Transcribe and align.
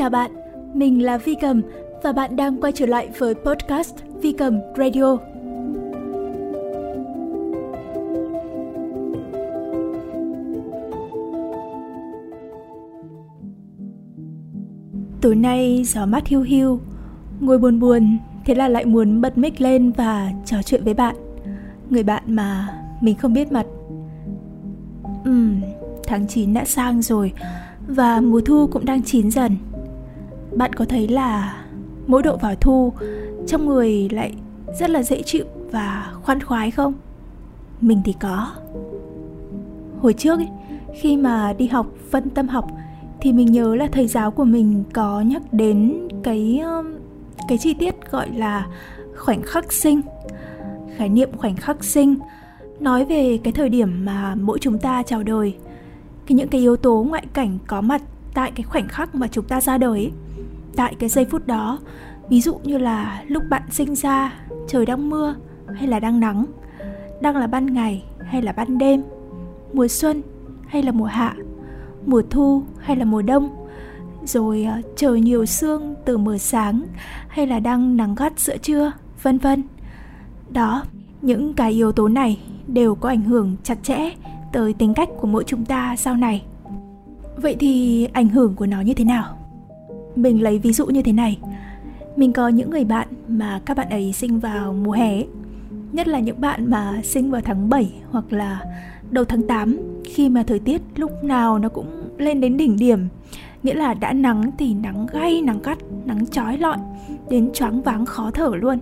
Chào 0.00 0.10
bạn, 0.10 0.30
mình 0.74 1.02
là 1.02 1.18
Vi 1.18 1.34
Cầm 1.34 1.62
và 2.02 2.12
bạn 2.12 2.36
đang 2.36 2.60
quay 2.60 2.72
trở 2.72 2.86
lại 2.86 3.08
với 3.18 3.34
podcast 3.34 3.94
Vi 4.22 4.32
Cầm 4.32 4.60
Radio. 4.76 5.16
Tối 15.20 15.34
nay 15.34 15.84
gió 15.84 16.06
mát 16.06 16.26
hiu 16.26 16.42
hiu, 16.42 16.80
ngồi 17.40 17.58
buồn 17.58 17.80
buồn, 17.80 18.18
thế 18.44 18.54
là 18.54 18.68
lại 18.68 18.84
muốn 18.84 19.20
bật 19.20 19.38
mic 19.38 19.60
lên 19.60 19.90
và 19.90 20.32
trò 20.44 20.62
chuyện 20.62 20.84
với 20.84 20.94
bạn. 20.94 21.16
Người 21.90 22.02
bạn 22.02 22.22
mà 22.26 22.68
mình 23.00 23.16
không 23.16 23.32
biết 23.32 23.52
mặt. 23.52 23.66
Ừm, 25.24 25.60
tháng 26.06 26.26
9 26.26 26.54
đã 26.54 26.64
sang 26.64 27.02
rồi 27.02 27.32
và 27.88 28.20
mùa 28.20 28.40
thu 28.40 28.66
cũng 28.66 28.84
đang 28.84 29.02
chín 29.02 29.30
dần. 29.30 29.56
Bạn 30.56 30.72
có 30.72 30.84
thấy 30.84 31.08
là 31.08 31.64
mỗi 32.06 32.22
độ 32.22 32.36
vào 32.36 32.54
thu 32.54 32.92
trong 33.46 33.66
người 33.66 34.08
lại 34.12 34.32
rất 34.78 34.90
là 34.90 35.02
dễ 35.02 35.22
chịu 35.22 35.44
và 35.70 36.12
khoan 36.22 36.40
khoái 36.40 36.70
không? 36.70 36.92
Mình 37.80 38.00
thì 38.04 38.14
có. 38.20 38.50
Hồi 40.00 40.12
trước 40.12 40.38
ấy, 40.38 40.48
khi 41.00 41.16
mà 41.16 41.52
đi 41.52 41.66
học 41.66 41.86
phân 42.10 42.30
tâm 42.30 42.48
học 42.48 42.70
thì 43.20 43.32
mình 43.32 43.52
nhớ 43.52 43.74
là 43.74 43.88
thầy 43.92 44.06
giáo 44.06 44.30
của 44.30 44.44
mình 44.44 44.84
có 44.92 45.20
nhắc 45.20 45.42
đến 45.52 46.08
cái 46.22 46.58
um, 46.58 46.86
cái 47.48 47.58
chi 47.58 47.74
tiết 47.74 48.10
gọi 48.10 48.30
là 48.36 48.66
khoảnh 49.16 49.42
khắc 49.42 49.72
sinh 49.72 50.00
khái 50.96 51.08
niệm 51.08 51.28
khoảnh 51.36 51.56
khắc 51.56 51.84
sinh 51.84 52.14
nói 52.80 53.04
về 53.04 53.38
cái 53.44 53.52
thời 53.52 53.68
điểm 53.68 54.04
mà 54.04 54.34
mỗi 54.34 54.58
chúng 54.58 54.78
ta 54.78 55.02
chào 55.02 55.22
đời 55.22 55.54
cái 56.26 56.36
những 56.36 56.48
cái 56.48 56.60
yếu 56.60 56.76
tố 56.76 57.06
ngoại 57.08 57.26
cảnh 57.32 57.58
có 57.66 57.80
mặt 57.80 58.02
tại 58.34 58.52
cái 58.54 58.62
khoảnh 58.62 58.88
khắc 58.88 59.14
mà 59.14 59.28
chúng 59.28 59.44
ta 59.44 59.60
ra 59.60 59.78
đời 59.78 59.98
ấy, 59.98 60.12
tại 60.76 60.94
cái 60.98 61.08
giây 61.08 61.24
phút 61.24 61.46
đó. 61.46 61.78
Ví 62.28 62.40
dụ 62.40 62.54
như 62.64 62.78
là 62.78 63.22
lúc 63.26 63.42
bạn 63.50 63.62
sinh 63.70 63.94
ra, 63.94 64.32
trời 64.68 64.86
đang 64.86 65.10
mưa 65.10 65.34
hay 65.74 65.86
là 65.86 66.00
đang 66.00 66.20
nắng, 66.20 66.46
đang 67.20 67.36
là 67.36 67.46
ban 67.46 67.74
ngày 67.74 68.04
hay 68.20 68.42
là 68.42 68.52
ban 68.52 68.78
đêm, 68.78 69.02
mùa 69.72 69.88
xuân 69.88 70.22
hay 70.66 70.82
là 70.82 70.92
mùa 70.92 71.04
hạ, 71.04 71.34
mùa 72.06 72.22
thu 72.30 72.62
hay 72.78 72.96
là 72.96 73.04
mùa 73.04 73.22
đông, 73.22 73.66
rồi 74.24 74.64
ờ, 74.64 74.80
trời 74.96 75.20
nhiều 75.20 75.46
sương 75.46 75.94
từ 76.04 76.18
mờ 76.18 76.38
sáng 76.38 76.82
hay 77.28 77.46
là 77.46 77.60
đang 77.60 77.96
nắng 77.96 78.14
gắt 78.14 78.38
giữa 78.38 78.56
trưa, 78.56 78.92
vân 79.22 79.38
vân. 79.38 79.62
Đó, 80.50 80.82
những 81.22 81.54
cái 81.54 81.72
yếu 81.72 81.92
tố 81.92 82.08
này 82.08 82.40
đều 82.66 82.94
có 82.94 83.08
ảnh 83.08 83.22
hưởng 83.22 83.56
chặt 83.62 83.78
chẽ 83.82 84.10
tới 84.52 84.72
tính 84.72 84.94
cách 84.94 85.08
của 85.20 85.26
mỗi 85.26 85.44
chúng 85.46 85.64
ta 85.64 85.96
sau 85.96 86.14
này. 86.16 86.42
Vậy 87.36 87.56
thì 87.60 88.04
ảnh 88.12 88.28
hưởng 88.28 88.54
của 88.54 88.66
nó 88.66 88.80
như 88.80 88.94
thế 88.94 89.04
nào? 89.04 89.39
Mình 90.16 90.42
lấy 90.42 90.58
ví 90.58 90.72
dụ 90.72 90.86
như 90.86 91.02
thế 91.02 91.12
này. 91.12 91.38
Mình 92.16 92.32
có 92.32 92.48
những 92.48 92.70
người 92.70 92.84
bạn 92.84 93.08
mà 93.28 93.60
các 93.64 93.76
bạn 93.76 93.90
ấy 93.90 94.12
sinh 94.12 94.40
vào 94.40 94.72
mùa 94.72 94.92
hè 94.92 95.22
nhất 95.92 96.08
là 96.08 96.18
những 96.18 96.40
bạn 96.40 96.70
mà 96.70 97.00
sinh 97.04 97.30
vào 97.30 97.40
tháng 97.44 97.68
7 97.68 97.92
hoặc 98.10 98.32
là 98.32 98.64
đầu 99.10 99.24
tháng 99.24 99.42
8 99.42 99.76
khi 100.04 100.28
mà 100.28 100.42
thời 100.42 100.58
tiết 100.58 100.82
lúc 100.96 101.24
nào 101.24 101.58
nó 101.58 101.68
cũng 101.68 101.86
lên 102.18 102.40
đến 102.40 102.56
đỉnh 102.56 102.76
điểm. 102.76 103.08
Nghĩa 103.62 103.74
là 103.74 103.94
đã 103.94 104.12
nắng 104.12 104.50
thì 104.58 104.74
nắng 104.74 105.06
gay 105.12 105.42
nắng 105.42 105.60
gắt, 105.62 105.78
nắng 106.04 106.26
chói 106.26 106.58
lọi 106.58 106.76
đến 107.30 107.50
choáng 107.52 107.82
váng 107.82 108.06
khó 108.06 108.30
thở 108.30 108.50
luôn. 108.60 108.78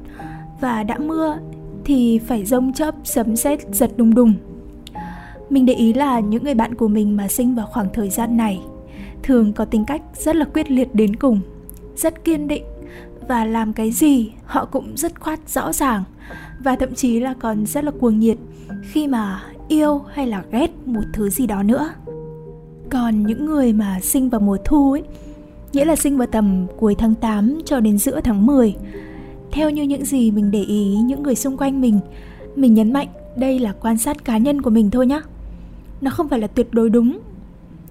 Và 0.61 0.83
đã 0.83 0.99
mưa 0.99 1.39
thì 1.85 2.19
phải 2.19 2.45
rông 2.45 2.73
chớp 2.73 2.95
sấm 3.05 3.37
sét 3.37 3.61
giật 3.73 3.91
đùng 3.97 4.15
đùng. 4.15 4.35
Mình 5.51 5.67
để 5.67 5.75
ý 5.75 5.93
là 5.93 6.21
những 6.21 6.45
người 6.45 6.55
bạn 6.55 6.75
của 6.75 6.89
mình 6.89 7.17
mà 7.17 7.29
sinh 7.29 7.55
vào 7.55 7.67
khoảng 7.67 7.89
thời 7.93 8.11
gian 8.11 8.37
này 8.37 8.61
thường 9.23 9.53
có 9.53 9.65
tính 9.65 9.85
cách 9.85 10.03
rất 10.15 10.37
là 10.37 10.45
quyết 10.45 10.71
liệt 10.71 10.95
đến 10.95 11.17
cùng 11.17 11.41
rất 11.97 12.25
kiên 12.25 12.49
định 12.49 12.65
và 13.29 13.45
làm 13.45 13.73
cái 13.73 13.91
gì 13.91 14.33
họ 14.45 14.65
cũng 14.65 14.97
rất 14.97 15.21
khoát 15.21 15.49
rõ 15.49 15.73
ràng 15.73 16.05
và 16.65 16.77
thậm 16.77 16.95
chí 16.95 17.21
là 17.21 17.35
còn 17.41 17.67
rất 17.67 17.85
là 17.85 17.91
cuồng 17.91 18.19
nhiệt 18.19 18.39
khi 18.83 19.09
mà 19.09 19.43
yêu 19.69 20.01
hay 20.13 20.27
là 20.27 20.43
ghét 20.51 20.71
một 20.87 21.05
thứ 21.13 21.31
gì 21.31 21.47
đó 21.47 21.63
nữa. 21.63 21.91
Còn 22.91 23.27
những 23.27 23.47
người 23.47 23.73
mà 23.73 24.01
sinh 24.01 24.29
vào 24.29 24.41
mùa 24.41 24.57
thu 24.65 24.93
ấy 24.93 25.03
nghĩa 25.73 25.85
là 25.85 25.97
sinh 25.97 26.19
vào 26.19 26.27
tầm 26.27 26.67
cuối 26.79 26.95
tháng 26.99 27.15
8 27.15 27.61
cho 27.65 27.81
đến 27.81 27.99
giữa 27.99 28.21
tháng 28.21 28.47
10 28.47 28.75
theo 29.53 29.71
như 29.71 29.83
những 29.83 30.05
gì 30.05 30.31
mình 30.31 30.51
để 30.51 30.63
ý 30.63 30.97
những 30.97 31.23
người 31.23 31.35
xung 31.35 31.57
quanh 31.57 31.81
mình 31.81 32.01
mình 32.57 32.75
nhấn 32.75 32.93
mạnh 32.93 33.09
đây 33.39 33.59
là 33.59 33.73
quan 33.73 33.99
sát 33.99 34.25
cá 34.25 34.39
nhân 34.39 34.63
của 34.63 34.71
mình 34.71 34.91
thôi 34.91 35.07
nhé, 35.07 35.21
nó 36.01 36.11
không 36.11 36.29
phải 36.29 36.41
là 36.41 36.47
tuyệt 36.47 36.69
đối 36.73 36.91
đúng 36.91 37.19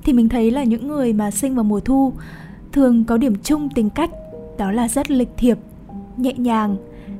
thì 0.07 0.13
mình 0.13 0.29
thấy 0.29 0.51
là 0.51 0.63
những 0.63 0.87
người 0.87 1.13
mà 1.13 1.31
sinh 1.31 1.55
vào 1.55 1.63
mùa 1.63 1.79
thu 1.79 2.13
thường 2.71 3.03
có 3.05 3.17
điểm 3.17 3.35
chung 3.43 3.69
tính 3.69 3.89
cách, 3.89 4.09
đó 4.57 4.71
là 4.71 4.87
rất 4.87 5.11
lịch 5.11 5.29
thiệp, 5.37 5.57
nhẹ 6.17 6.33
nhàng, 6.33 6.75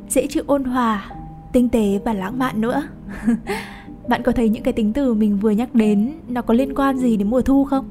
dễ 0.10 0.28
chịu 0.28 0.44
ôn 0.48 0.64
hòa, 0.64 1.12
tinh 1.54 1.70
tế 1.70 2.00
và 2.06 2.14
lãng 2.14 2.40
mạn 2.40 2.62
nữa. 2.62 2.84
Bạn 4.08 4.24
có 4.24 4.32
thấy 4.32 4.50
những 4.50 4.64
cái 4.64 4.74
tính 4.74 4.94
từ 4.94 5.14
mình 5.14 5.38
vừa 5.38 5.52
nhắc 5.52 5.76
đến 5.76 6.14
nó 6.28 6.42
có 6.42 6.54
liên 6.54 6.76
quan 6.76 6.98
gì 6.98 7.18
đến 7.18 7.30
mùa 7.30 7.42
thu 7.42 7.66
không? 7.66 7.86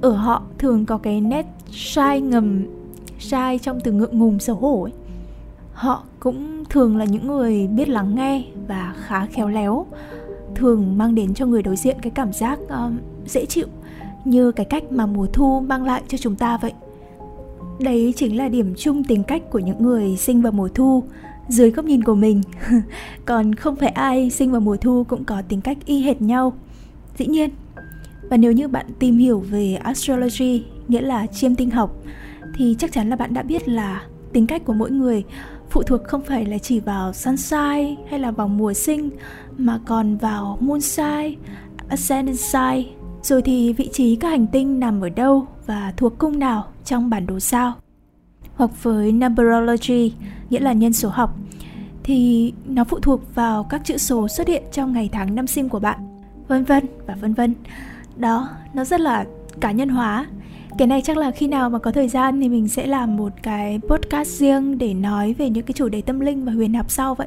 Ở 0.00 0.10
họ 0.10 0.42
thường 0.58 0.86
có 0.86 0.98
cái 0.98 1.20
nét 1.20 1.46
sai 1.70 2.20
ngầm, 2.20 2.66
sai 3.18 3.58
trong 3.58 3.80
từ 3.80 3.92
ngượng 3.92 4.18
ngùng, 4.18 4.38
xấu 4.38 4.56
hổ 4.56 4.82
ấy. 4.82 4.92
Họ 5.72 6.04
cũng 6.20 6.64
thường 6.70 6.96
là 6.96 7.04
những 7.04 7.26
người 7.26 7.66
biết 7.66 7.88
lắng 7.88 8.14
nghe 8.14 8.44
và 8.68 8.94
khá 8.98 9.26
khéo 9.26 9.48
léo 9.48 9.86
thường 10.58 10.98
mang 10.98 11.14
đến 11.14 11.34
cho 11.34 11.46
người 11.46 11.62
đối 11.62 11.76
diện 11.76 11.96
cái 12.02 12.10
cảm 12.10 12.32
giác 12.32 12.58
um, 12.68 12.98
dễ 13.26 13.46
chịu 13.46 13.66
như 14.24 14.52
cái 14.52 14.66
cách 14.66 14.92
mà 14.92 15.06
mùa 15.06 15.26
thu 15.32 15.60
mang 15.60 15.84
lại 15.84 16.02
cho 16.08 16.18
chúng 16.18 16.36
ta 16.36 16.56
vậy. 16.56 16.72
Đấy 17.80 18.14
chính 18.16 18.36
là 18.36 18.48
điểm 18.48 18.74
chung 18.76 19.04
tính 19.04 19.24
cách 19.24 19.42
của 19.50 19.58
những 19.58 19.82
người 19.82 20.16
sinh 20.16 20.42
vào 20.42 20.52
mùa 20.52 20.68
thu. 20.68 21.02
Dưới 21.48 21.70
góc 21.70 21.84
nhìn 21.84 22.04
của 22.04 22.14
mình 22.14 22.42
còn 23.24 23.54
không 23.54 23.76
phải 23.76 23.88
ai 23.88 24.30
sinh 24.30 24.52
vào 24.52 24.60
mùa 24.60 24.76
thu 24.76 25.04
cũng 25.08 25.24
có 25.24 25.42
tính 25.48 25.60
cách 25.60 25.78
y 25.86 26.02
hệt 26.02 26.22
nhau. 26.22 26.52
Dĩ 27.16 27.26
nhiên 27.26 27.50
và 28.30 28.36
nếu 28.36 28.52
như 28.52 28.68
bạn 28.68 28.86
tìm 28.98 29.18
hiểu 29.18 29.40
về 29.40 29.74
astrology 29.74 30.64
nghĩa 30.88 31.00
là 31.00 31.26
chiêm 31.26 31.54
tinh 31.54 31.70
học 31.70 31.96
thì 32.54 32.76
chắc 32.78 32.92
chắn 32.92 33.10
là 33.10 33.16
bạn 33.16 33.34
đã 33.34 33.42
biết 33.42 33.68
là 33.68 34.02
tính 34.32 34.46
cách 34.46 34.64
của 34.64 34.72
mỗi 34.72 34.90
người 34.90 35.24
phụ 35.70 35.82
thuộc 35.82 36.04
không 36.04 36.22
phải 36.22 36.44
là 36.46 36.58
chỉ 36.58 36.80
vào 36.80 37.12
sunshine 37.12 37.96
hay 38.10 38.18
là 38.20 38.30
vào 38.30 38.48
mùa 38.48 38.72
sinh 38.72 39.10
mà 39.58 39.80
còn 39.86 40.16
vào 40.16 40.58
moonshine, 40.60 41.34
ascendant 41.88 42.38
sign, 42.38 42.86
rồi 43.22 43.42
thì 43.42 43.72
vị 43.72 43.90
trí 43.92 44.16
các 44.16 44.28
hành 44.28 44.46
tinh 44.46 44.80
nằm 44.80 45.00
ở 45.00 45.08
đâu 45.08 45.46
và 45.66 45.92
thuộc 45.96 46.18
cung 46.18 46.38
nào 46.38 46.64
trong 46.84 47.10
bản 47.10 47.26
đồ 47.26 47.40
sao. 47.40 47.74
Hoặc 48.54 48.82
với 48.82 49.12
numerology 49.12 50.12
nghĩa 50.50 50.60
là 50.60 50.72
nhân 50.72 50.92
số 50.92 51.08
học, 51.08 51.36
thì 52.02 52.52
nó 52.66 52.84
phụ 52.84 52.98
thuộc 53.02 53.34
vào 53.34 53.64
các 53.64 53.80
chữ 53.84 53.96
số 53.96 54.28
xuất 54.28 54.48
hiện 54.48 54.62
trong 54.72 54.92
ngày 54.92 55.08
tháng 55.12 55.34
năm 55.34 55.46
sinh 55.46 55.68
của 55.68 55.80
bạn, 55.80 55.98
vân 56.48 56.64
vân 56.64 56.86
và 57.06 57.14
vân 57.14 57.34
vân. 57.34 57.54
Đó, 58.16 58.48
nó 58.74 58.84
rất 58.84 59.00
là 59.00 59.24
cá 59.60 59.72
nhân 59.72 59.88
hóa 59.88 60.26
cái 60.78 60.88
này 60.88 61.02
chắc 61.04 61.16
là 61.16 61.30
khi 61.30 61.46
nào 61.46 61.70
mà 61.70 61.78
có 61.78 61.90
thời 61.90 62.08
gian 62.08 62.40
thì 62.40 62.48
mình 62.48 62.68
sẽ 62.68 62.86
làm 62.86 63.16
một 63.16 63.32
cái 63.42 63.80
podcast 63.88 64.28
riêng 64.28 64.78
để 64.78 64.94
nói 64.94 65.32
về 65.32 65.50
những 65.50 65.64
cái 65.64 65.72
chủ 65.72 65.88
đề 65.88 66.02
tâm 66.02 66.20
linh 66.20 66.44
và 66.44 66.52
huyền 66.52 66.74
học 66.74 66.90
sau 66.90 67.14
vậy. 67.14 67.26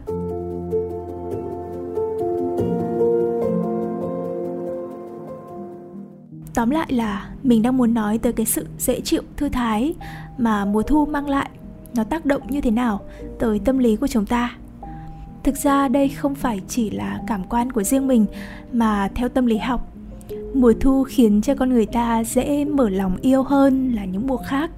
Tóm 6.54 6.70
lại 6.70 6.88
là 6.90 7.30
mình 7.44 7.62
đang 7.62 7.78
muốn 7.78 7.94
nói 7.94 8.18
tới 8.18 8.34
cái 8.34 8.46
sự 8.46 8.68
dễ 8.78 9.02
chịu, 9.02 9.22
thư 9.38 9.50
thái 9.50 9.94
mà 10.38 10.66
mùa 10.66 10.82
thu 10.82 11.06
mang 11.06 11.30
lại. 11.30 11.50
Nó 11.96 12.04
tác 12.04 12.26
động 12.26 12.42
như 12.50 12.62
thế 12.62 12.72
nào 12.72 13.02
tới 13.40 13.60
tâm 13.66 13.78
lý 13.78 13.96
của 13.96 14.08
chúng 14.08 14.26
ta? 14.26 14.56
Thực 15.44 15.56
ra 15.56 15.88
đây 15.88 16.10
không 16.10 16.36
phải 16.36 16.62
chỉ 16.68 16.90
là 16.90 17.20
cảm 17.28 17.44
quan 17.44 17.72
của 17.72 17.84
riêng 17.84 18.08
mình 18.08 18.26
mà 18.72 19.10
theo 19.16 19.30
tâm 19.30 19.46
lý 19.46 19.58
học 19.58 19.91
mùa 20.54 20.74
thu 20.80 21.04
khiến 21.04 21.42
cho 21.42 21.56
con 21.56 21.70
người 21.70 21.86
ta 21.86 22.24
dễ 22.24 22.66
mở 22.66 22.90
lòng 22.90 23.18
yêu 23.22 23.44
hơn 23.44 23.96
là 23.96 24.06
những 24.06 24.28
mùa 24.28 24.38
khác. 24.38 24.72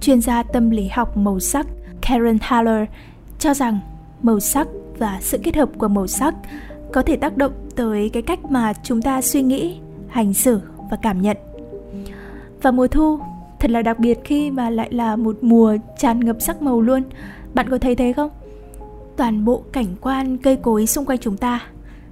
Chuyên 0.00 0.20
gia 0.20 0.42
tâm 0.42 0.70
lý 0.70 0.88
học 0.88 1.16
màu 1.16 1.40
sắc 1.40 1.66
karen 2.00 2.38
haller 2.40 2.88
cho 3.38 3.54
rằng 3.54 3.80
màu 4.22 4.40
sắc 4.40 4.68
và 4.98 5.18
sự 5.20 5.38
kết 5.42 5.56
hợp 5.56 5.68
của 5.78 5.88
màu 5.88 6.06
sắc 6.06 6.34
có 6.92 7.02
thể 7.02 7.16
tác 7.16 7.36
động 7.36 7.52
tới 7.76 8.08
cái 8.08 8.22
cách 8.22 8.44
mà 8.50 8.72
chúng 8.82 9.02
ta 9.02 9.22
suy 9.22 9.42
nghĩ, 9.42 9.78
hành 10.08 10.34
xử 10.34 10.60
và 10.90 10.96
cảm 11.02 11.22
nhận. 11.22 11.36
Và 12.62 12.70
mùa 12.70 12.88
thu 12.88 13.18
thật 13.60 13.70
là 13.70 13.82
đặc 13.82 13.98
biệt 13.98 14.18
khi 14.24 14.50
mà 14.50 14.70
lại 14.70 14.92
là 14.92 15.16
một 15.16 15.38
mùa 15.40 15.76
tràn 15.98 16.20
ngập 16.20 16.36
sắc 16.40 16.62
màu 16.62 16.80
luôn. 16.80 17.02
Bạn 17.54 17.70
có 17.70 17.78
thấy 17.78 17.94
thế 17.94 18.12
không? 18.12 18.30
Toàn 19.16 19.44
bộ 19.44 19.62
cảnh 19.72 19.86
quan 20.00 20.38
cây 20.38 20.56
cối 20.56 20.86
xung 20.86 21.04
quanh 21.04 21.18
chúng 21.18 21.36
ta 21.36 21.60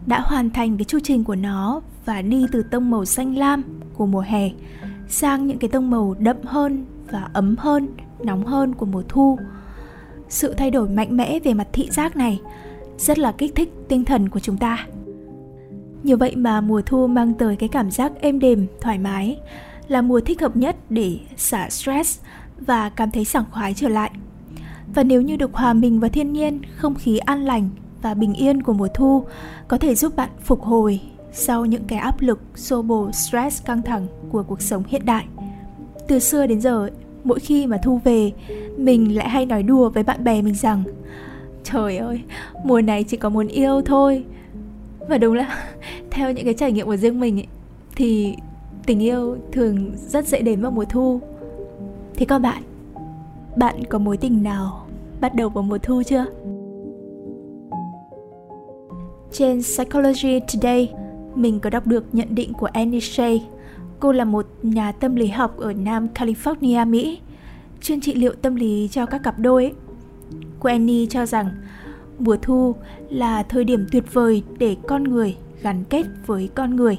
đã 0.07 0.21
hoàn 0.21 0.51
thành 0.51 0.77
cái 0.77 0.85
chu 0.85 0.99
trình 1.03 1.25
của 1.25 1.35
nó 1.35 1.81
và 2.07 2.23
đi 2.23 2.47
từ 2.53 2.63
tông 2.63 2.91
màu 2.91 3.05
xanh 3.05 3.39
lam 3.39 3.63
của 3.95 4.07
mùa 4.07 4.21
hè 4.21 4.51
sang 5.09 5.47
những 5.47 5.59
cái 5.59 5.71
tông 5.71 5.91
màu 5.91 6.15
đậm 6.19 6.37
hơn 6.45 6.85
và 7.11 7.29
ấm 7.33 7.57
hơn, 7.59 7.89
nóng 8.23 8.47
hơn 8.47 8.75
của 8.75 8.87
mùa 8.87 9.03
thu. 9.09 9.39
Sự 10.29 10.55
thay 10.55 10.71
đổi 10.71 10.89
mạnh 10.89 11.17
mẽ 11.17 11.41
về 11.41 11.55
mặt 11.55 11.69
thị 11.73 11.89
giác 11.91 12.17
này 12.17 12.41
rất 12.99 13.19
là 13.19 13.33
kích 13.33 13.55
thích 13.55 13.73
tinh 13.89 14.05
thần 14.05 14.29
của 14.29 14.41
chúng 14.41 14.57
ta. 14.57 14.87
Như 16.03 16.17
vậy 16.17 16.37
mà 16.37 16.61
mùa 16.61 16.83
thu 16.87 17.07
mang 17.07 17.35
tới 17.35 17.57
cái 17.57 17.69
cảm 17.69 17.91
giác 17.91 18.13
êm 18.21 18.39
đềm, 18.39 18.67
thoải 18.81 18.99
mái, 18.99 19.39
là 19.89 20.03
mùa 20.03 20.21
thích 20.21 20.41
hợp 20.41 20.57
nhất 20.57 20.77
để 20.91 21.19
xả 21.37 21.71
stress 21.71 22.21
và 22.59 22.89
cảm 22.89 23.11
thấy 23.11 23.25
sảng 23.25 23.45
khoái 23.51 23.75
trở 23.75 23.89
lại. 23.89 24.11
Và 24.95 25.03
nếu 25.03 25.23
như 25.23 25.37
được 25.37 25.55
hòa 25.55 25.73
mình 25.73 26.01
vào 26.01 26.11
thiên 26.11 26.33
nhiên, 26.33 26.61
không 26.77 26.95
khí 26.95 27.19
an 27.19 27.45
lành 27.45 27.69
và 28.03 28.15
bình 28.15 28.35
yên 28.35 28.63
của 28.63 28.73
mùa 28.73 28.89
thu 28.95 29.25
có 29.69 29.79
thể 29.79 29.95
giúp 29.95 30.17
bạn 30.17 30.31
phục 30.45 30.63
hồi 30.63 31.01
sau 31.37 31.65
những 31.65 31.85
cái 31.85 31.99
áp 31.99 32.21
lực 32.21 32.41
xô 32.55 32.83
bồ 32.83 33.13
stress 33.13 33.65
căng 33.65 33.83
thẳng 33.83 34.07
của 34.33 34.43
cuộc 34.43 34.63
sống 34.63 34.83
hiện 34.89 35.03
đại. 35.05 35.27
Từ 36.09 36.19
xưa 36.19 36.47
đến 36.47 36.61
giờ, 36.61 36.91
mỗi 37.25 37.41
khi 37.41 37.67
mà 37.67 37.79
thu 37.83 38.01
về, 38.05 38.33
mình 38.77 39.17
lại 39.17 39.29
hay 39.29 39.47
nói 39.47 39.63
đùa 39.63 39.91
với 39.91 40.03
bạn 40.03 40.25
bè 40.25 40.43
mình 40.43 40.55
rằng 40.55 40.83
Trời 41.65 41.97
ơi, 41.97 42.21
mùa 42.65 42.81
này 42.81 43.05
chỉ 43.05 43.17
có 43.17 43.29
muốn 43.29 43.49
yêu 43.49 43.81
thôi 43.85 44.25
Và 45.09 45.19
đúng 45.19 45.35
là 45.35 45.65
theo 46.11 46.33
những 46.33 46.45
cái 46.45 46.55
trải 46.55 46.73
nghiệm 46.73 46.87
của 46.87 46.97
riêng 46.97 47.21
mình 47.21 47.39
ấy, 47.39 47.47
thì 47.97 48.37
tình 48.87 49.03
yêu 49.03 49.37
thường 49.53 49.93
rất 49.97 50.27
dễ 50.27 50.43
đến 50.43 50.61
vào 50.61 50.71
mùa 50.71 50.85
thu 50.85 51.21
Thế 52.15 52.27
các 52.27 52.39
bạn, 52.39 52.63
bạn 53.57 53.85
có 53.85 53.99
mối 53.99 54.17
tình 54.17 54.43
nào 54.43 54.87
bắt 55.21 55.35
đầu 55.35 55.49
vào 55.49 55.63
mùa 55.63 55.79
thu 55.79 56.03
chưa? 56.03 56.25
Trên 59.33 59.63
Psychology 59.63 60.41
Today, 60.41 60.93
mình 61.37 61.61
có 61.61 61.71
đọc 61.71 61.87
được 61.87 62.05
nhận 62.13 62.35
định 62.35 62.53
của 62.53 62.69
Annie 62.73 63.01
Shea. 63.01 63.33
Cô 64.01 64.13
là 64.13 64.25
một 64.25 64.47
nhà 64.63 64.93
tâm 64.93 65.17
lý 65.17 65.27
học 65.27 65.57
ở 65.59 65.73
Nam 65.73 66.09
California, 66.15 66.89
Mỹ, 66.89 67.19
chuyên 67.83 68.01
trị 68.01 68.15
liệu 68.15 68.33
tâm 68.33 68.55
lý 68.55 68.89
cho 68.91 69.07
các 69.07 69.23
cặp 69.23 69.39
đôi. 69.39 69.73
Cô 70.61 70.69
Annie 70.69 71.07
cho 71.07 71.27
rằng 71.27 71.51
mùa 72.19 72.37
thu 72.43 72.75
là 73.11 73.43
thời 73.43 73.65
điểm 73.65 73.87
tuyệt 73.93 74.15
vời 74.15 74.43
để 74.59 74.77
con 74.87 75.05
người 75.05 75.37
gắn 75.63 75.85
kết 75.85 76.07
với 76.27 76.49
con 76.55 76.77
người. 76.77 76.99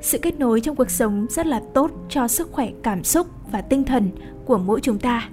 Sự 0.00 0.18
kết 0.18 0.38
nối 0.38 0.60
trong 0.60 0.76
cuộc 0.76 0.90
sống 0.90 1.26
rất 1.30 1.46
là 1.46 1.60
tốt 1.74 1.90
cho 2.08 2.28
sức 2.28 2.52
khỏe 2.52 2.70
cảm 2.82 3.04
xúc 3.04 3.26
và 3.52 3.60
tinh 3.60 3.84
thần 3.84 4.10
của 4.44 4.58
mỗi 4.58 4.80
chúng 4.80 4.98
ta. 4.98 5.28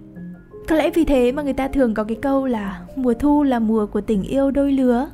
Có 0.67 0.75
lẽ 0.75 0.89
vì 0.89 1.05
thế 1.05 1.31
mà 1.31 1.41
người 1.41 1.53
ta 1.53 1.67
thường 1.67 1.93
có 1.93 2.03
cái 2.03 2.17
câu 2.21 2.45
là 2.45 2.81
mùa 2.95 3.13
thu 3.13 3.43
là 3.43 3.59
mùa 3.59 3.85
của 3.85 4.01
tình 4.01 4.23
yêu 4.23 4.51
đôi 4.51 4.71
lứa 4.71 5.09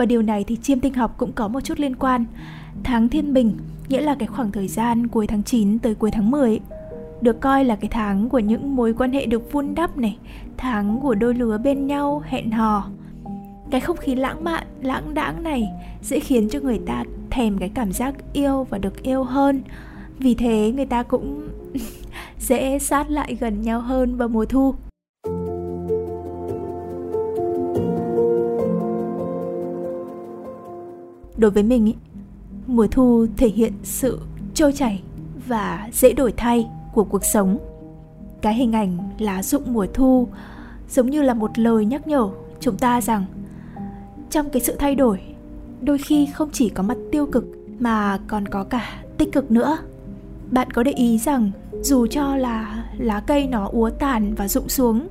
và 0.00 0.06
điều 0.06 0.22
này 0.22 0.44
thì 0.44 0.56
chiêm 0.56 0.80
tinh 0.80 0.94
học 0.94 1.14
cũng 1.18 1.32
có 1.32 1.48
một 1.48 1.60
chút 1.60 1.80
liên 1.80 1.96
quan. 1.96 2.24
Tháng 2.84 3.08
thiên 3.08 3.34
bình 3.34 3.56
nghĩa 3.88 4.00
là 4.00 4.14
cái 4.14 4.26
khoảng 4.26 4.52
thời 4.52 4.68
gian 4.68 5.06
cuối 5.06 5.26
tháng 5.26 5.42
9 5.42 5.78
tới 5.78 5.94
cuối 5.94 6.10
tháng 6.10 6.30
10 6.30 6.60
được 7.20 7.40
coi 7.40 7.64
là 7.64 7.76
cái 7.76 7.88
tháng 7.90 8.28
của 8.28 8.38
những 8.38 8.76
mối 8.76 8.94
quan 8.98 9.12
hệ 9.12 9.26
được 9.26 9.52
vun 9.52 9.74
đắp 9.74 9.96
này, 9.96 10.18
tháng 10.56 11.00
của 11.00 11.14
đôi 11.14 11.34
lứa 11.34 11.58
bên 11.58 11.86
nhau 11.86 12.22
hẹn 12.26 12.50
hò. 12.50 12.88
Cái 13.70 13.80
không 13.80 13.96
khí 13.96 14.14
lãng 14.14 14.44
mạn, 14.44 14.66
lãng 14.82 15.14
đãng 15.14 15.42
này 15.42 15.68
sẽ 16.02 16.20
khiến 16.20 16.48
cho 16.48 16.60
người 16.60 16.80
ta 16.86 17.04
thèm 17.30 17.58
cái 17.58 17.68
cảm 17.74 17.92
giác 17.92 18.14
yêu 18.32 18.66
và 18.70 18.78
được 18.78 19.02
yêu 19.02 19.24
hơn. 19.24 19.62
Vì 20.18 20.34
thế 20.34 20.72
người 20.76 20.86
ta 20.86 21.02
cũng 21.02 21.48
dễ 22.38 22.78
sát 22.78 23.10
lại 23.10 23.36
gần 23.40 23.62
nhau 23.62 23.80
hơn 23.80 24.16
vào 24.16 24.28
mùa 24.28 24.44
thu. 24.44 24.74
Đối 31.40 31.50
với 31.50 31.62
mình 31.62 31.86
ý, 31.86 31.94
mùa 32.66 32.86
thu 32.90 33.26
thể 33.36 33.48
hiện 33.48 33.72
sự 33.82 34.20
trôi 34.54 34.72
chảy 34.72 35.02
và 35.46 35.88
dễ 35.92 36.12
đổi 36.12 36.32
thay 36.36 36.66
của 36.94 37.04
cuộc 37.04 37.24
sống. 37.24 37.58
Cái 38.42 38.54
hình 38.54 38.72
ảnh 38.72 38.98
lá 39.18 39.42
rụng 39.42 39.72
mùa 39.72 39.86
thu 39.94 40.28
giống 40.88 41.10
như 41.10 41.22
là 41.22 41.34
một 41.34 41.58
lời 41.58 41.84
nhắc 41.84 42.06
nhở 42.06 42.28
chúng 42.60 42.76
ta 42.76 43.00
rằng 43.00 43.24
trong 44.30 44.50
cái 44.50 44.62
sự 44.62 44.76
thay 44.78 44.94
đổi 44.94 45.20
đôi 45.80 45.98
khi 45.98 46.26
không 46.34 46.48
chỉ 46.52 46.68
có 46.68 46.82
mặt 46.82 46.96
tiêu 47.12 47.26
cực 47.26 47.44
mà 47.78 48.18
còn 48.26 48.48
có 48.48 48.64
cả 48.64 49.02
tích 49.18 49.32
cực 49.32 49.50
nữa. 49.50 49.78
Bạn 50.50 50.70
có 50.70 50.82
để 50.82 50.92
ý 50.92 51.18
rằng 51.18 51.50
dù 51.82 52.06
cho 52.06 52.36
là 52.36 52.84
lá 52.98 53.20
cây 53.20 53.46
nó 53.46 53.68
úa 53.72 53.90
tàn 53.90 54.34
và 54.34 54.48
rụng 54.48 54.68
xuống 54.68 55.08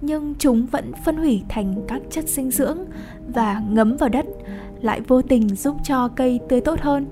nhưng 0.00 0.34
chúng 0.38 0.66
vẫn 0.66 0.92
phân 1.04 1.16
hủy 1.16 1.42
thành 1.48 1.82
các 1.88 2.02
chất 2.10 2.28
dinh 2.28 2.50
dưỡng 2.50 2.78
và 3.34 3.62
ngấm 3.70 3.96
vào 3.96 4.08
đất 4.08 4.26
lại 4.82 5.00
vô 5.00 5.22
tình 5.22 5.48
giúp 5.48 5.76
cho 5.84 6.08
cây 6.08 6.40
tươi 6.48 6.60
tốt 6.60 6.80
hơn. 6.80 7.06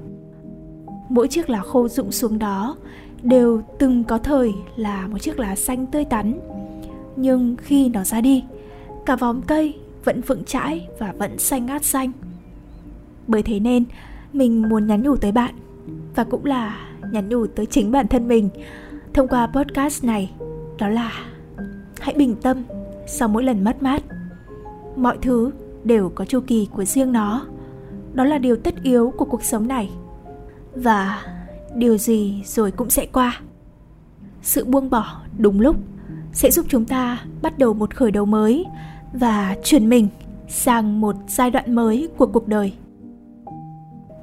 Mỗi 1.08 1.28
chiếc 1.28 1.50
lá 1.50 1.60
khô 1.60 1.88
rụng 1.88 2.12
xuống 2.12 2.38
đó 2.38 2.76
đều 3.22 3.62
từng 3.78 4.04
có 4.04 4.18
thời 4.18 4.52
là 4.76 5.06
một 5.06 5.18
chiếc 5.18 5.38
lá 5.38 5.56
xanh 5.56 5.86
tươi 5.86 6.04
tắn. 6.04 6.40
Nhưng 7.16 7.56
khi 7.56 7.88
nó 7.88 8.04
ra 8.04 8.20
đi, 8.20 8.44
cả 9.06 9.16
vòng 9.16 9.42
cây 9.46 9.74
vẫn 10.04 10.20
vững 10.20 10.44
chãi 10.44 10.88
và 10.98 11.12
vẫn 11.18 11.38
xanh 11.38 11.66
ngát 11.66 11.84
xanh. 11.84 12.12
Bởi 13.26 13.42
thế 13.42 13.60
nên, 13.60 13.84
mình 14.32 14.68
muốn 14.68 14.86
nhắn 14.86 15.02
nhủ 15.02 15.16
tới 15.16 15.32
bạn 15.32 15.54
và 16.14 16.24
cũng 16.24 16.44
là 16.44 16.76
nhắn 17.12 17.28
nhủ 17.28 17.46
tới 17.46 17.66
chính 17.66 17.92
bản 17.92 18.08
thân 18.08 18.28
mình 18.28 18.48
thông 19.14 19.28
qua 19.28 19.46
podcast 19.46 20.04
này, 20.04 20.32
đó 20.78 20.88
là 20.88 21.12
hãy 22.00 22.14
bình 22.18 22.36
tâm 22.42 22.62
sau 23.06 23.28
mỗi 23.28 23.44
lần 23.44 23.64
mất 23.64 23.82
mát. 23.82 24.02
Mọi 24.96 25.18
thứ 25.22 25.50
đều 25.84 26.08
có 26.14 26.24
chu 26.24 26.40
kỳ 26.40 26.68
của 26.72 26.84
riêng 26.84 27.12
nó 27.12 27.46
đó 28.18 28.24
là 28.24 28.38
điều 28.38 28.56
tất 28.56 28.74
yếu 28.82 29.12
của 29.16 29.24
cuộc 29.24 29.44
sống 29.44 29.68
này. 29.68 29.90
Và 30.74 31.22
điều 31.74 31.96
gì 31.96 32.42
rồi 32.44 32.70
cũng 32.70 32.90
sẽ 32.90 33.06
qua. 33.06 33.40
Sự 34.42 34.64
buông 34.64 34.90
bỏ 34.90 35.22
đúng 35.38 35.60
lúc 35.60 35.76
sẽ 36.32 36.50
giúp 36.50 36.66
chúng 36.68 36.84
ta 36.84 37.18
bắt 37.42 37.58
đầu 37.58 37.74
một 37.74 37.94
khởi 37.94 38.10
đầu 38.10 38.26
mới 38.26 38.64
và 39.12 39.56
chuyển 39.64 39.88
mình 39.88 40.08
sang 40.48 41.00
một 41.00 41.16
giai 41.28 41.50
đoạn 41.50 41.74
mới 41.74 42.08
của 42.16 42.26
cuộc 42.26 42.48
đời. 42.48 42.72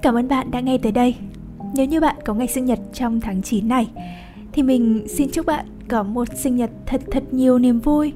Cảm 0.01 0.15
ơn 0.15 0.27
bạn 0.27 0.51
đã 0.51 0.59
nghe 0.59 0.77
tới 0.77 0.91
đây. 0.91 1.15
Nếu 1.75 1.85
như 1.85 2.01
bạn 2.01 2.15
có 2.25 2.33
ngày 2.33 2.47
sinh 2.47 2.65
nhật 2.65 2.79
trong 2.93 3.21
tháng 3.21 3.41
9 3.41 3.67
này, 3.67 3.87
thì 4.51 4.63
mình 4.63 5.07
xin 5.09 5.29
chúc 5.31 5.45
bạn 5.45 5.65
có 5.87 6.03
một 6.03 6.27
sinh 6.35 6.55
nhật 6.55 6.69
thật 6.85 7.01
thật 7.11 7.23
nhiều 7.31 7.59
niềm 7.59 7.79
vui, 7.79 8.13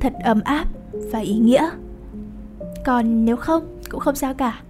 thật 0.00 0.12
ấm 0.24 0.40
áp 0.44 0.66
và 1.12 1.18
ý 1.18 1.34
nghĩa. 1.34 1.70
Còn 2.84 3.24
nếu 3.24 3.36
không, 3.36 3.62
cũng 3.90 4.00
không 4.00 4.14
sao 4.14 4.34
cả 4.34 4.62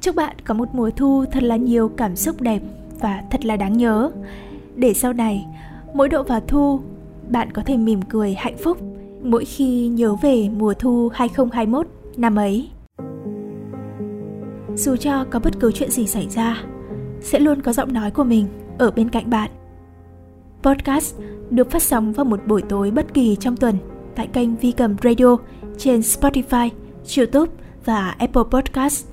chúc 0.00 0.14
bạn 0.14 0.36
có 0.44 0.54
một 0.54 0.68
mùa 0.72 0.90
thu 0.90 1.24
thật 1.32 1.42
là 1.42 1.56
nhiều 1.56 1.88
cảm 1.88 2.16
xúc 2.16 2.40
đẹp 2.40 2.62
và 3.00 3.22
thật 3.30 3.44
là 3.44 3.56
đáng 3.56 3.76
nhớ 3.78 4.10
để 4.76 4.94
sau 4.94 5.12
này 5.12 5.46
mỗi 5.94 6.08
độ 6.08 6.22
vào 6.22 6.40
thu 6.40 6.80
bạn 7.28 7.52
có 7.52 7.62
thể 7.66 7.76
mỉm 7.76 8.02
cười 8.02 8.34
hạnh 8.34 8.56
phúc 8.58 8.78
mỗi 9.22 9.44
khi 9.44 9.88
nhớ 9.88 10.14
về 10.22 10.48
mùa 10.56 10.74
thu 10.74 11.10
2021 11.14 11.86
năm 12.16 12.36
ấy. 12.36 12.68
Dù 14.74 14.96
cho 14.96 15.24
có 15.30 15.38
bất 15.38 15.60
cứ 15.60 15.72
chuyện 15.72 15.90
gì 15.90 16.06
xảy 16.06 16.28
ra, 16.28 16.62
sẽ 17.20 17.38
luôn 17.38 17.62
có 17.62 17.72
giọng 17.72 17.92
nói 17.92 18.10
của 18.10 18.24
mình 18.24 18.46
ở 18.78 18.90
bên 18.90 19.08
cạnh 19.08 19.30
bạn. 19.30 19.50
Podcast 20.62 21.14
được 21.50 21.70
phát 21.70 21.82
sóng 21.82 22.12
vào 22.12 22.24
một 22.24 22.40
buổi 22.46 22.62
tối 22.62 22.90
bất 22.90 23.14
kỳ 23.14 23.36
trong 23.40 23.56
tuần 23.56 23.74
tại 24.14 24.26
kênh 24.26 24.56
Vi 24.56 24.72
Cầm 24.72 24.96
Radio 25.02 25.36
trên 25.78 26.00
Spotify, 26.00 26.70
YouTube 27.16 27.52
và 27.84 28.14
Apple 28.18 28.42
Podcast. 28.50 29.07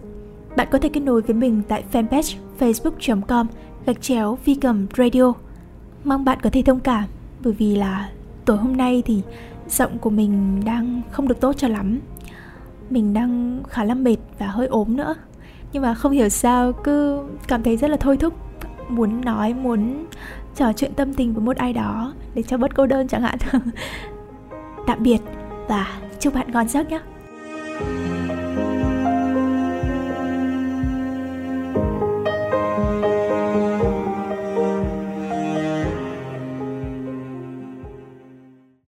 Bạn 0.55 0.67
có 0.71 0.77
thể 0.79 0.89
kết 0.89 0.99
nối 0.99 1.21
với 1.21 1.35
mình 1.35 1.61
tại 1.67 1.83
fanpage 1.91 2.37
facebook.com 2.59 3.47
gạch 3.85 4.01
chéo 4.01 4.37
Vi 4.45 4.55
Cầm 4.55 4.87
Radio. 4.97 5.33
Mong 6.03 6.25
bạn 6.25 6.39
có 6.43 6.49
thể 6.49 6.61
thông 6.61 6.79
cảm, 6.79 7.03
bởi 7.43 7.53
vì 7.53 7.75
là 7.75 8.09
tối 8.45 8.57
hôm 8.57 8.77
nay 8.77 9.03
thì 9.05 9.21
giọng 9.67 9.97
của 9.97 10.09
mình 10.09 10.61
đang 10.65 11.01
không 11.11 11.27
được 11.27 11.39
tốt 11.39 11.53
cho 11.57 11.67
lắm. 11.67 11.99
Mình 12.89 13.13
đang 13.13 13.63
khá 13.69 13.83
là 13.83 13.93
mệt 13.93 14.17
và 14.39 14.47
hơi 14.47 14.67
ốm 14.67 14.97
nữa. 14.97 15.15
Nhưng 15.73 15.83
mà 15.83 15.93
không 15.93 16.11
hiểu 16.11 16.29
sao, 16.29 16.73
cứ 16.73 17.23
cảm 17.47 17.63
thấy 17.63 17.77
rất 17.77 17.91
là 17.91 17.97
thôi 17.97 18.17
thúc 18.17 18.33
muốn 18.89 19.21
nói, 19.21 19.53
muốn 19.53 20.05
trò 20.55 20.73
chuyện 20.73 20.93
tâm 20.93 21.13
tình 21.13 21.33
với 21.33 21.43
một 21.43 21.57
ai 21.57 21.73
đó 21.73 22.13
để 22.33 22.43
cho 22.43 22.57
bớt 22.57 22.75
cô 22.75 22.85
đơn 22.85 23.07
chẳng 23.07 23.21
hạn 23.21 23.37
tạm 24.87 25.03
biệt 25.03 25.19
và 25.67 26.01
chúc 26.19 26.33
bạn 26.33 26.51
ngon 26.51 26.67
giấc 26.67 26.89
nhé 26.89 26.99